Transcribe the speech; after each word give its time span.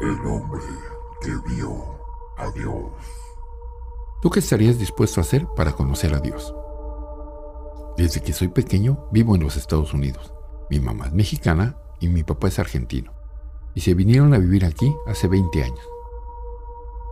El 0.00 0.24
hombre 0.26 0.62
que 1.20 1.32
vio 1.52 1.72
a 2.36 2.48
Dios. 2.52 2.92
¿Tú 4.22 4.30
qué 4.30 4.38
estarías 4.38 4.78
dispuesto 4.78 5.20
a 5.20 5.24
hacer 5.24 5.48
para 5.56 5.72
conocer 5.72 6.14
a 6.14 6.20
Dios? 6.20 6.54
Desde 7.96 8.20
que 8.20 8.32
soy 8.32 8.46
pequeño 8.46 9.08
vivo 9.10 9.34
en 9.34 9.42
los 9.42 9.56
Estados 9.56 9.92
Unidos. 9.92 10.32
Mi 10.70 10.78
mamá 10.78 11.06
es 11.06 11.12
mexicana 11.14 11.78
y 11.98 12.06
mi 12.06 12.22
papá 12.22 12.46
es 12.46 12.60
argentino. 12.60 13.12
Y 13.74 13.80
se 13.80 13.94
vinieron 13.94 14.34
a 14.34 14.38
vivir 14.38 14.64
aquí 14.64 14.94
hace 15.08 15.26
20 15.26 15.64
años. 15.64 15.88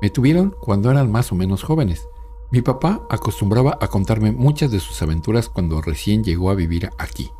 Me 0.00 0.08
tuvieron 0.08 0.54
cuando 0.60 0.88
eran 0.88 1.10
más 1.10 1.32
o 1.32 1.34
menos 1.34 1.64
jóvenes. 1.64 2.08
Mi 2.52 2.62
papá 2.62 3.04
acostumbraba 3.10 3.78
a 3.80 3.88
contarme 3.88 4.30
muchas 4.30 4.70
de 4.70 4.78
sus 4.78 5.02
aventuras 5.02 5.48
cuando 5.48 5.82
recién 5.82 6.22
llegó 6.22 6.50
a 6.50 6.54
vivir 6.54 6.88
aquí. 6.98 7.32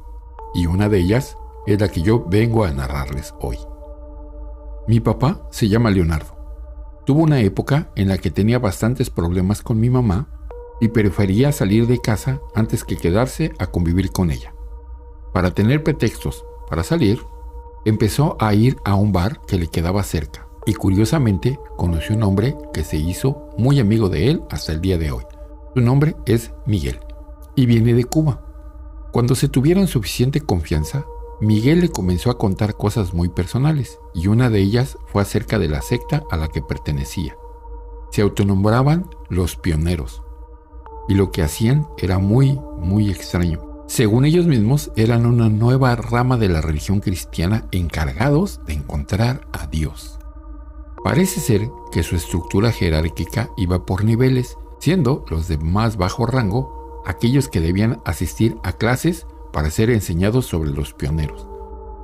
Y 0.54 0.66
una 0.66 0.88
de 0.88 0.98
ellas 0.98 1.38
es 1.66 1.80
la 1.80 1.88
que 1.88 2.02
yo 2.02 2.24
vengo 2.24 2.64
a 2.64 2.72
narrarles 2.72 3.32
hoy. 3.40 3.58
Mi 4.88 5.00
papá 5.00 5.48
se 5.50 5.68
llama 5.68 5.90
Leonardo. 5.90 6.36
Tuvo 7.04 7.22
una 7.22 7.40
época 7.40 7.90
en 7.96 8.08
la 8.08 8.18
que 8.18 8.30
tenía 8.30 8.60
bastantes 8.60 9.10
problemas 9.10 9.60
con 9.60 9.80
mi 9.80 9.90
mamá 9.90 10.28
y 10.80 10.88
prefería 10.88 11.50
salir 11.50 11.88
de 11.88 11.98
casa 11.98 12.40
antes 12.54 12.84
que 12.84 12.96
quedarse 12.96 13.52
a 13.58 13.66
convivir 13.66 14.12
con 14.12 14.30
ella. 14.30 14.54
Para 15.32 15.50
tener 15.50 15.82
pretextos 15.82 16.44
para 16.70 16.84
salir, 16.84 17.20
empezó 17.84 18.36
a 18.38 18.54
ir 18.54 18.76
a 18.84 18.94
un 18.94 19.10
bar 19.10 19.40
que 19.46 19.58
le 19.58 19.66
quedaba 19.66 20.04
cerca 20.04 20.46
y 20.66 20.74
curiosamente 20.74 21.58
conoció 21.76 22.14
un 22.14 22.22
hombre 22.22 22.56
que 22.72 22.84
se 22.84 22.96
hizo 22.96 23.50
muy 23.58 23.80
amigo 23.80 24.08
de 24.08 24.30
él 24.30 24.42
hasta 24.50 24.70
el 24.70 24.80
día 24.80 24.98
de 24.98 25.10
hoy. 25.10 25.24
Su 25.74 25.80
nombre 25.80 26.14
es 26.26 26.52
Miguel 26.64 27.00
y 27.56 27.66
viene 27.66 27.92
de 27.92 28.04
Cuba. 28.04 28.42
Cuando 29.12 29.34
se 29.34 29.48
tuvieron 29.48 29.88
suficiente 29.88 30.40
confianza, 30.40 31.04
Miguel 31.40 31.80
le 31.80 31.90
comenzó 31.90 32.30
a 32.30 32.38
contar 32.38 32.76
cosas 32.76 33.12
muy 33.12 33.28
personales 33.28 34.00
y 34.14 34.28
una 34.28 34.48
de 34.48 34.60
ellas 34.60 34.96
fue 35.06 35.20
acerca 35.20 35.58
de 35.58 35.68
la 35.68 35.82
secta 35.82 36.24
a 36.30 36.36
la 36.38 36.48
que 36.48 36.62
pertenecía. 36.62 37.36
Se 38.10 38.22
autonombraban 38.22 39.10
los 39.28 39.56
pioneros 39.56 40.22
y 41.08 41.14
lo 41.14 41.30
que 41.30 41.42
hacían 41.42 41.86
era 41.98 42.18
muy, 42.18 42.58
muy 42.78 43.10
extraño. 43.10 43.60
Según 43.86 44.24
ellos 44.24 44.46
mismos, 44.46 44.90
eran 44.96 45.26
una 45.26 45.48
nueva 45.48 45.94
rama 45.94 46.38
de 46.38 46.48
la 46.48 46.60
religión 46.60 47.00
cristiana 47.00 47.68
encargados 47.70 48.60
de 48.66 48.72
encontrar 48.72 49.46
a 49.52 49.66
Dios. 49.66 50.18
Parece 51.04 51.40
ser 51.40 51.70
que 51.92 52.02
su 52.02 52.16
estructura 52.16 52.72
jerárquica 52.72 53.50
iba 53.56 53.84
por 53.84 54.04
niveles, 54.04 54.56
siendo 54.80 55.24
los 55.28 55.46
de 55.48 55.58
más 55.58 55.98
bajo 55.98 56.26
rango 56.26 57.02
aquellos 57.06 57.48
que 57.48 57.60
debían 57.60 58.00
asistir 58.04 58.56
a 58.64 58.72
clases 58.72 59.26
para 59.56 59.70
ser 59.70 59.88
enseñados 59.88 60.44
sobre 60.44 60.70
los 60.70 60.92
pioneros, 60.92 61.48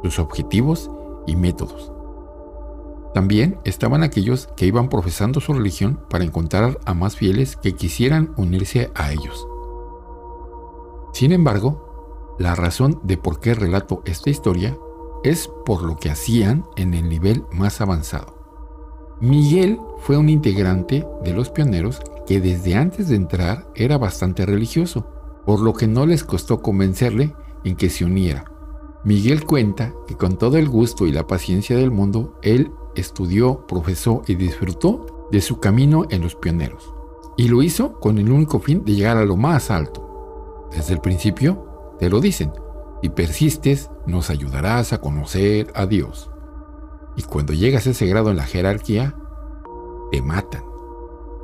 sus 0.02 0.18
objetivos 0.18 0.90
y 1.26 1.36
métodos. 1.36 1.92
También 3.12 3.58
estaban 3.64 4.02
aquellos 4.02 4.48
que 4.56 4.64
iban 4.64 4.88
profesando 4.88 5.38
su 5.38 5.52
religión 5.52 6.00
para 6.08 6.24
encontrar 6.24 6.80
a 6.86 6.94
más 6.94 7.14
fieles 7.14 7.56
que 7.56 7.74
quisieran 7.74 8.32
unirse 8.38 8.90
a 8.94 9.12
ellos. 9.12 9.46
Sin 11.12 11.30
embargo, 11.30 12.36
la 12.38 12.54
razón 12.54 13.00
de 13.02 13.18
por 13.18 13.38
qué 13.38 13.52
relato 13.52 14.00
esta 14.06 14.30
historia 14.30 14.74
es 15.22 15.50
por 15.66 15.82
lo 15.82 15.98
que 15.98 16.08
hacían 16.08 16.64
en 16.76 16.94
el 16.94 17.06
nivel 17.10 17.44
más 17.52 17.82
avanzado. 17.82 18.34
Miguel 19.20 19.78
fue 19.98 20.16
un 20.16 20.30
integrante 20.30 21.06
de 21.22 21.34
los 21.34 21.50
pioneros 21.50 22.00
que 22.26 22.40
desde 22.40 22.76
antes 22.76 23.10
de 23.10 23.16
entrar 23.16 23.68
era 23.74 23.98
bastante 23.98 24.46
religioso, 24.46 25.06
por 25.46 25.60
lo 25.60 25.72
que 25.72 25.86
no 25.86 26.06
les 26.06 26.24
costó 26.24 26.62
convencerle 26.62 27.34
en 27.64 27.76
que 27.76 27.90
se 27.90 28.04
uniera. 28.04 28.44
Miguel 29.04 29.44
cuenta 29.44 29.92
que 30.06 30.16
con 30.16 30.36
todo 30.36 30.56
el 30.56 30.68
gusto 30.68 31.06
y 31.06 31.12
la 31.12 31.26
paciencia 31.26 31.76
del 31.76 31.90
mundo, 31.90 32.38
él 32.42 32.70
estudió, 32.94 33.66
profesó 33.66 34.22
y 34.26 34.36
disfrutó 34.36 35.28
de 35.32 35.40
su 35.40 35.58
camino 35.58 36.04
en 36.10 36.22
los 36.22 36.36
pioneros. 36.36 36.94
Y 37.36 37.48
lo 37.48 37.62
hizo 37.62 37.98
con 37.98 38.18
el 38.18 38.30
único 38.30 38.60
fin 38.60 38.84
de 38.84 38.94
llegar 38.94 39.16
a 39.16 39.24
lo 39.24 39.36
más 39.36 39.70
alto. 39.70 40.68
Desde 40.70 40.94
el 40.94 41.00
principio, 41.00 41.96
te 41.98 42.08
lo 42.08 42.20
dicen, 42.20 42.52
si 43.02 43.08
persistes, 43.08 43.90
nos 44.06 44.30
ayudarás 44.30 44.92
a 44.92 45.00
conocer 45.00 45.72
a 45.74 45.86
Dios. 45.86 46.30
Y 47.16 47.22
cuando 47.22 47.52
llegas 47.52 47.86
a 47.86 47.90
ese 47.90 48.06
grado 48.06 48.30
en 48.30 48.36
la 48.36 48.44
jerarquía, 48.44 49.16
te 50.12 50.22
matan, 50.22 50.62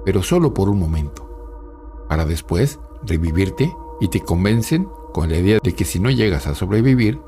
pero 0.04 0.22
solo 0.22 0.54
por 0.54 0.68
un 0.68 0.78
momento, 0.78 2.06
para 2.08 2.24
después 2.24 2.78
revivirte 3.02 3.74
y 4.00 4.08
te 4.08 4.20
convencen 4.20 4.88
con 5.12 5.30
la 5.30 5.38
idea 5.38 5.58
de 5.62 5.74
que 5.74 5.84
si 5.84 5.98
no 5.98 6.10
llegas 6.10 6.46
a 6.46 6.54
sobrevivir, 6.54 7.20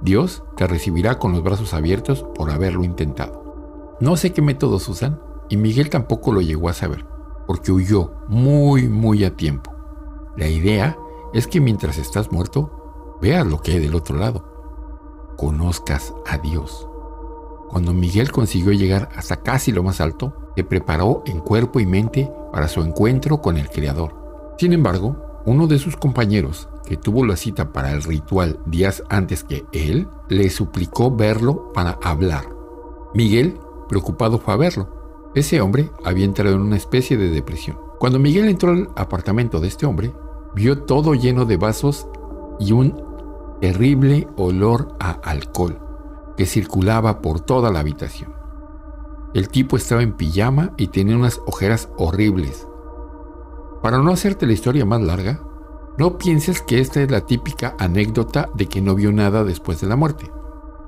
Dios 0.00 0.44
te 0.56 0.66
recibirá 0.66 1.18
con 1.18 1.32
los 1.32 1.42
brazos 1.42 1.74
abiertos 1.74 2.24
por 2.34 2.50
haberlo 2.50 2.84
intentado. 2.84 3.96
No 4.00 4.16
sé 4.16 4.32
qué 4.32 4.42
métodos 4.42 4.88
usan 4.88 5.20
y 5.48 5.56
Miguel 5.56 5.90
tampoco 5.90 6.32
lo 6.32 6.40
llegó 6.40 6.68
a 6.68 6.72
saber, 6.72 7.06
porque 7.46 7.72
huyó 7.72 8.12
muy 8.28 8.88
muy 8.88 9.24
a 9.24 9.36
tiempo. 9.36 9.72
La 10.36 10.48
idea 10.48 10.96
es 11.32 11.46
que 11.46 11.60
mientras 11.60 11.98
estás 11.98 12.32
muerto, 12.32 13.18
veas 13.20 13.46
lo 13.46 13.60
que 13.60 13.72
hay 13.72 13.78
del 13.78 13.94
otro 13.94 14.16
lado. 14.16 14.44
Conozcas 15.36 16.14
a 16.26 16.38
Dios. 16.38 16.88
Cuando 17.68 17.94
Miguel 17.94 18.30
consiguió 18.32 18.72
llegar 18.72 19.08
hasta 19.16 19.42
casi 19.42 19.72
lo 19.72 19.82
más 19.82 20.00
alto, 20.00 20.52
se 20.56 20.64
preparó 20.64 21.22
en 21.26 21.40
cuerpo 21.40 21.80
y 21.80 21.86
mente 21.86 22.30
para 22.52 22.68
su 22.68 22.82
encuentro 22.82 23.40
con 23.40 23.56
el 23.56 23.70
Creador. 23.70 24.54
Sin 24.58 24.72
embargo, 24.72 25.31
uno 25.44 25.66
de 25.66 25.78
sus 25.78 25.96
compañeros, 25.96 26.68
que 26.86 26.96
tuvo 26.96 27.24
la 27.24 27.36
cita 27.36 27.72
para 27.72 27.92
el 27.92 28.02
ritual 28.02 28.58
días 28.66 29.02
antes 29.08 29.44
que 29.44 29.64
él, 29.72 30.08
le 30.28 30.50
suplicó 30.50 31.10
verlo 31.10 31.72
para 31.72 31.98
hablar. 32.02 32.48
Miguel, 33.14 33.58
preocupado, 33.88 34.38
fue 34.38 34.54
a 34.54 34.56
verlo. 34.56 35.30
Ese 35.34 35.60
hombre 35.60 35.90
había 36.04 36.24
entrado 36.24 36.54
en 36.54 36.62
una 36.62 36.76
especie 36.76 37.16
de 37.16 37.30
depresión. 37.30 37.78
Cuando 37.98 38.18
Miguel 38.18 38.48
entró 38.48 38.70
al 38.70 38.88
apartamento 38.96 39.60
de 39.60 39.68
este 39.68 39.86
hombre, 39.86 40.12
vio 40.54 40.82
todo 40.82 41.14
lleno 41.14 41.44
de 41.44 41.56
vasos 41.56 42.06
y 42.58 42.72
un 42.72 43.02
terrible 43.60 44.28
olor 44.36 44.96
a 45.00 45.12
alcohol 45.12 45.78
que 46.36 46.46
circulaba 46.46 47.20
por 47.20 47.40
toda 47.40 47.70
la 47.70 47.80
habitación. 47.80 48.32
El 49.34 49.48
tipo 49.48 49.76
estaba 49.76 50.02
en 50.02 50.12
pijama 50.12 50.72
y 50.76 50.88
tenía 50.88 51.16
unas 51.16 51.40
ojeras 51.46 51.88
horribles 51.96 52.66
para 53.82 53.98
no 53.98 54.12
hacerte 54.12 54.46
la 54.46 54.52
historia 54.52 54.84
más 54.84 55.02
larga, 55.02 55.42
no 55.98 56.16
pienses 56.16 56.62
que 56.62 56.80
esta 56.80 57.02
es 57.02 57.10
la 57.10 57.26
típica 57.26 57.76
anécdota 57.78 58.48
de 58.54 58.66
que 58.66 58.80
no 58.80 58.94
vio 58.94 59.12
nada 59.12 59.44
después 59.44 59.80
de 59.80 59.88
la 59.88 59.96
muerte. 59.96 60.30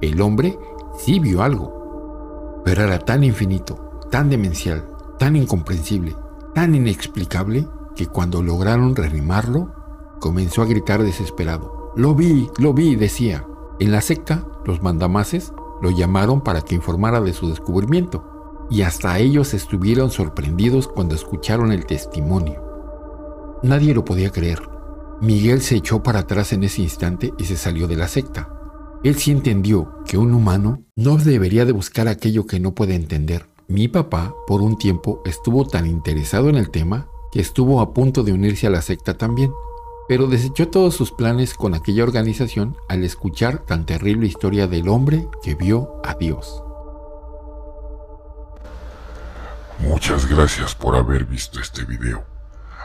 El 0.01 0.21
hombre 0.23 0.59
sí 0.97 1.19
vio 1.21 1.43
algo, 1.43 2.63
pero 2.65 2.85
era 2.85 2.99
tan 3.01 3.23
infinito, 3.25 4.01
tan 4.11 4.31
demencial, 4.31 4.87
tan 5.19 5.37
incomprensible, 5.37 6.17
tan 6.55 6.75
inexplicable, 6.75 7.69
que 7.95 8.07
cuando 8.07 8.43
lograron 8.43 8.97
reanimarlo, 8.97 9.73
comenzó 10.21 10.63
a 10.63 10.67
gritar 10.67 11.03
desesperado. 11.03 11.93
Lo 11.97 12.15
vi, 12.15 12.49
lo 12.59 12.73
vi, 12.73 12.97
decía. 12.97 13.47
En 13.79 13.93
la 13.93 14.01
secta, 14.01 14.47
los 14.65 14.83
mandamases 14.83 15.53
lo 15.83 15.91
llamaron 15.91 16.41
para 16.41 16.63
que 16.63 16.75
informara 16.75 17.21
de 17.21 17.33
su 17.33 17.49
descubrimiento, 17.49 18.67
y 18.71 18.83
hasta 18.83 19.19
ellos 19.19 19.53
estuvieron 19.53 20.11
sorprendidos 20.11 20.89
cuando 20.89 21.15
escucharon 21.15 21.73
el 21.73 21.87
testimonio. 21.87 22.64
Nadie 23.65 23.95
lo 23.95 24.05
podía 24.05 24.29
creer. 24.29 24.61
Miguel 25.23 25.63
se 25.63 25.77
echó 25.77 26.03
para 26.03 26.19
atrás 26.19 26.53
en 26.53 26.65
ese 26.65 26.83
instante 26.83 27.33
y 27.39 27.47
se 27.47 27.57
salió 27.57 27.89
de 27.89 27.97
la 27.97 28.09
secta. 28.09 28.51
Él 29.03 29.15
sí 29.15 29.31
entendió 29.31 30.03
que 30.05 30.19
un 30.19 30.35
humano 30.35 30.83
no 30.97 31.17
debería 31.17 31.65
de 31.65 31.73
buscar 31.73 32.07
aquello 32.07 32.47
que 32.47 32.61
no 32.61 32.75
puede 32.75 32.95
entender. 32.95 33.47
Mi 33.67 33.89
papá, 33.89 34.35
por 34.47 34.61
un 34.61 34.77
tiempo, 34.77 35.23
estuvo 35.25 35.67
tan 35.67 35.87
interesado 35.87 36.51
en 36.51 36.57
el 36.57 36.69
tema 36.69 37.09
que 37.33 37.41
estuvo 37.41 37.81
a 37.81 37.95
punto 37.95 38.23
de 38.23 38.35
unirse 38.35 38.67
a 38.67 38.71
la 38.71 38.83
secta 38.83 39.17
también, 39.17 39.51
pero 40.09 40.27
desechó 40.27 40.69
todos 40.69 40.95
sus 40.95 41.11
planes 41.11 41.55
con 41.55 41.73
aquella 41.73 42.03
organización 42.03 42.77
al 42.91 43.03
escuchar 43.03 43.65
tan 43.65 43.87
terrible 43.87 44.27
historia 44.27 44.67
del 44.67 44.91
hombre 44.91 45.27
que 45.43 45.55
vio 45.55 46.03
a 46.05 46.13
Dios. 46.17 46.63
Muchas 49.79 50.29
gracias 50.29 50.75
por 50.75 50.97
haber 50.97 51.25
visto 51.25 51.61
este 51.61 51.87
video. 51.87 52.34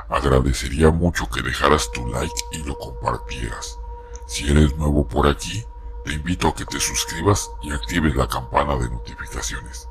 Agradecería 0.10 0.90
mucho 0.90 1.30
que 1.30 1.44
dejaras 1.44 1.92
tu 1.92 2.08
like 2.08 2.42
y 2.52 2.64
lo 2.64 2.78
compartieras. 2.78 3.80
Si 4.26 4.50
eres 4.50 4.76
nuevo 4.76 5.08
por 5.08 5.28
aquí, 5.28 5.64
te 6.04 6.14
invito 6.14 6.48
a 6.48 6.56
que 6.56 6.66
te 6.66 6.80
suscribas 6.80 7.52
y 7.62 7.72
actives 7.72 8.16
la 8.16 8.28
campana 8.28 8.76
de 8.76 8.90
notificaciones. 8.90 9.88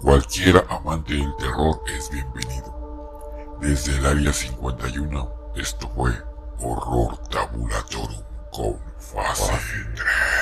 Cualquier 0.00 0.66
amante 0.68 1.14
del 1.14 1.34
terror 1.36 1.80
es 1.86 2.10
bienvenido. 2.10 3.56
Desde 3.60 3.96
el 3.96 4.04
área 4.04 4.32
51, 4.32 5.52
esto 5.56 5.88
fue 5.94 6.12
Horror 6.58 7.16
Tabulatorum 7.28 8.22
con 8.52 8.78
fase 8.98 9.52
3. 9.94 10.35